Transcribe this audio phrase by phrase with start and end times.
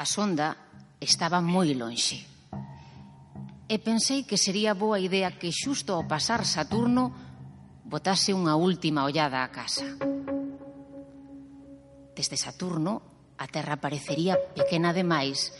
[0.00, 0.56] A sonda
[0.96, 2.24] estaba moi lonxe.
[3.68, 7.12] E pensei que sería boa idea que xusto ao pasar Saturno
[7.84, 9.84] botase unha última ollada á casa.
[12.16, 13.04] Desde Saturno,
[13.36, 15.52] a Terra parecería pequena demais,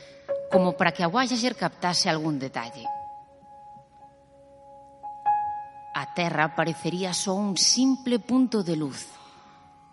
[0.49, 2.89] como para que a Voyager captase algún detalle.
[5.93, 9.05] A Terra parecería só un simple punto de luz,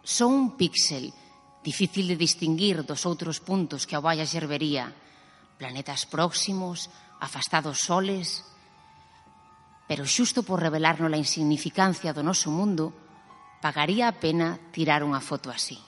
[0.07, 1.11] só un píxel,
[1.63, 4.93] difícil de distinguir dos outros puntos que a ovalla xervería,
[5.57, 8.45] planetas próximos, afastados soles,
[9.87, 12.91] pero xusto por revelarnos a insignificancia do noso mundo,
[13.63, 15.79] pagaría a pena tirar unha foto así.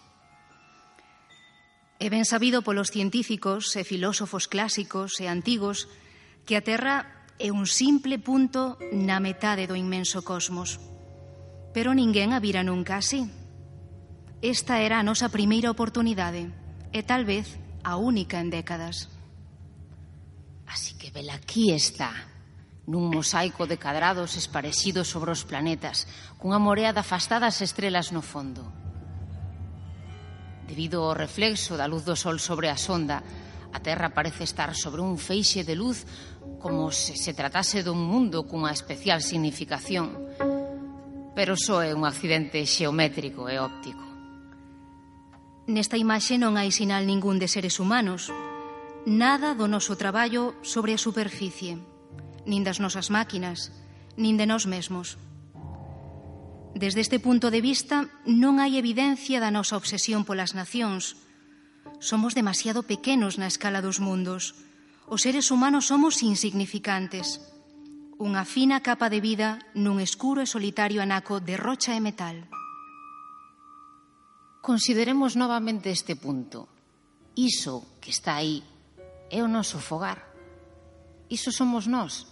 [1.99, 5.91] É ben sabido polos científicos e filósofos clásicos e antigos
[6.47, 10.79] que a Terra é un simple punto na metade do inmenso cosmos.
[11.75, 13.27] Pero ninguén a vira nunca así.
[14.39, 16.47] Esta era a nosa primeira oportunidade
[16.95, 19.11] e tal vez a única en décadas.
[20.63, 22.15] Así que vela aquí está,
[22.87, 26.07] nun mosaico de cadrados esparecidos sobre os planetas,
[26.39, 28.63] cunha morea de afastadas estrelas no fondo.
[30.71, 33.19] Debido ao reflexo da luz do sol sobre a sonda,
[33.75, 36.07] a Terra parece estar sobre un feixe de luz
[36.63, 40.15] como se se tratase dun mundo cunha especial significación.
[41.35, 44.08] Pero só é un accidente xeométrico e óptico.
[45.69, 48.33] Nesta imaxe non hai sinal ningún de seres humanos,
[49.05, 51.77] nada do noso traballo sobre a superficie,
[52.49, 53.69] nin das nosas máquinas,
[54.17, 55.21] nin de nós mesmos.
[56.73, 61.21] Desde este punto de vista, non hai evidencia da nosa obsesión polas nacións.
[62.01, 64.57] Somos demasiado pequenos na escala dos mundos.
[65.05, 67.45] Os seres humanos somos insignificantes.
[68.17, 72.49] Unha fina capa de vida nun escuro e solitario anaco de rocha e metal.
[74.61, 76.67] Consideremos novamente este punto.
[77.35, 78.63] Iso que está aí
[79.31, 80.27] é o noso fogar.
[81.31, 82.27] Iso somos nós.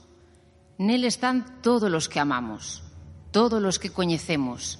[0.78, 2.83] Nel están todos os que amamos,
[3.31, 4.77] todos os que coñecemos,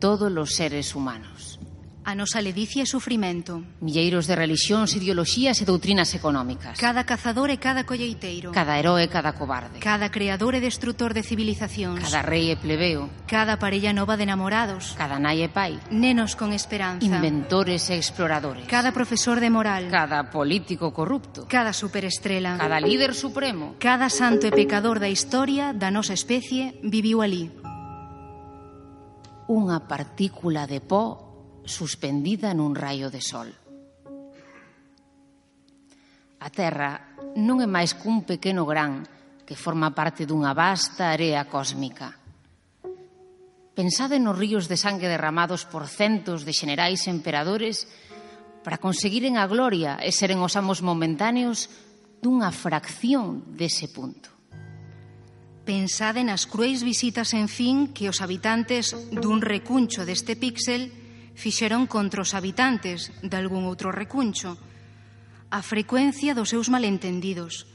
[0.00, 1.60] todos os seres humanos.
[2.08, 3.60] A nosa ledicia e sufrimento.
[3.84, 6.80] Milleiros de relixións, ideoloxías e doutrinas económicas.
[6.80, 8.48] Cada cazador e cada colleiteiro.
[8.56, 9.76] Cada heroe e cada cobarde.
[9.76, 12.00] Cada creador e destrutor de civilizacións.
[12.00, 13.12] Cada rei e plebeo.
[13.28, 14.96] Cada parella nova de enamorados.
[14.96, 15.76] Cada nai e pai.
[15.92, 17.04] Nenos con esperanza.
[17.04, 18.64] Inventores e exploradores.
[18.64, 19.92] Cada profesor de moral.
[19.92, 21.44] Cada político corrupto.
[21.44, 22.56] Cada superestrela.
[22.56, 23.76] Cada líder supremo.
[23.76, 27.52] Cada santo e pecador da historia da nosa especie viviu ali.
[29.44, 31.27] Unha partícula de pó
[31.68, 33.52] suspendida nun raio de sol.
[36.40, 39.04] A Terra non é máis cun pequeno gran
[39.44, 42.16] que forma parte dunha vasta area cósmica.
[43.78, 47.86] Pensade nos ríos de sangue derramados por centos de xenerais emperadores
[48.66, 51.70] para conseguiren a gloria e seren os amos momentáneos
[52.18, 54.34] dunha fracción dese punto.
[55.62, 60.90] Pensade nas cruéis visitas en fin que os habitantes dun recuncho deste píxel
[61.38, 64.58] fixeron contra os habitantes de algún outro recuncho,
[65.54, 67.70] a frecuencia dos seus malentendidos,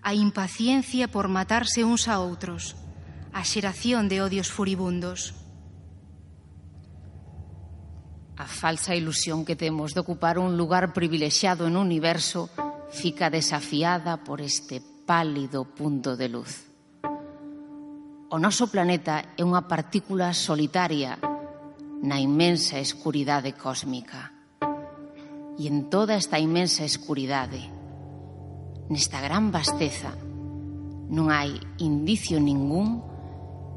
[0.00, 2.72] a impaciencia por matarse uns a outros,
[3.36, 5.36] a xeración de odios furibundos.
[8.40, 12.48] A falsa ilusión que temos de ocupar un lugar privilexiado en universo
[12.88, 16.64] fica desafiada por este pálido punto de luz.
[18.32, 21.20] O noso planeta é unha partícula solitaria
[22.02, 24.34] na inmensa escuridade cósmica.
[25.54, 27.62] E en toda esta inmensa escuridade,
[28.90, 30.10] nesta gran vasteza,
[31.06, 33.06] non hai indicio ningún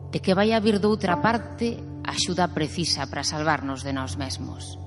[0.09, 4.81] de que vai a vir doutra parte axuda precisa para salvarnos de nós mesmos.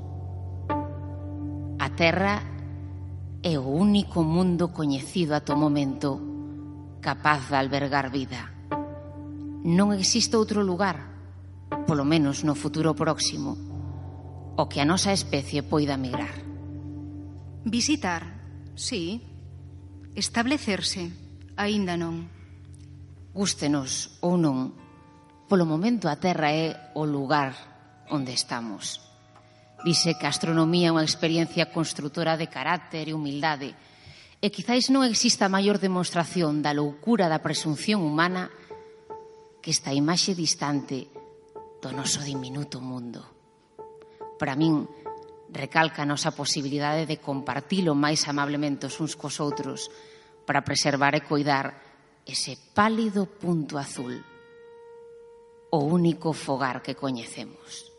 [1.79, 2.43] A Terra
[3.47, 6.19] é o único mundo coñecido ato momento
[6.99, 8.51] capaz de albergar vida.
[9.63, 11.18] Non existe outro lugar
[11.89, 13.57] polo menos no futuro próximo,
[14.61, 16.37] o que a nosa especie poida migrar.
[17.65, 18.29] Visitar,
[18.77, 19.25] sí.
[20.13, 21.09] Establecerse,
[21.57, 22.29] aínda non.
[23.33, 24.77] Gústenos ou non,
[25.49, 27.57] polo momento a Terra é o lugar
[28.13, 29.01] onde estamos.
[29.81, 33.73] Dice que a astronomía é unha experiencia construtora de carácter e humildade,
[34.45, 38.53] e quizáis non exista maior demostración da loucura da presunción humana
[39.65, 41.09] que esta imaxe distante
[41.79, 43.23] do noso diminuto mundo.
[44.39, 44.87] Para min,
[45.51, 49.89] recalca a nosa posibilidade de compartilo máis amablemente os uns cos outros
[50.45, 51.67] para preservar e cuidar
[52.29, 54.13] ese pálido punto azul,
[55.73, 57.98] o único fogar que coñecemos.